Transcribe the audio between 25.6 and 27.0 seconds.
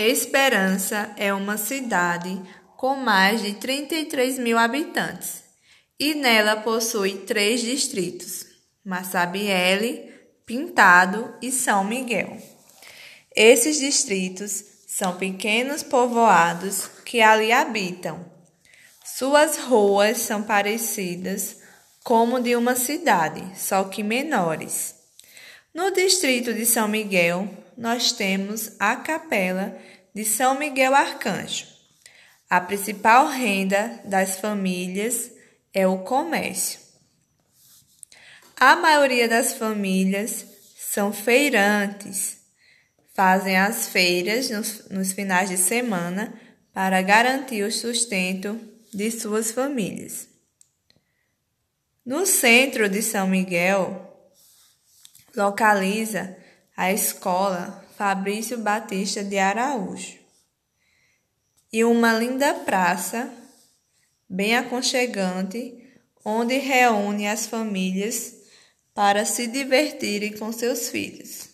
No distrito de São